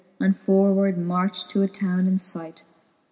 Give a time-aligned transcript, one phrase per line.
[0.19, 2.63] And forward marched to a towne In fight.